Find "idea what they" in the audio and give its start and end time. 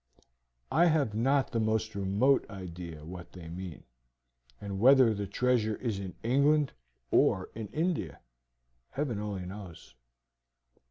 2.49-3.47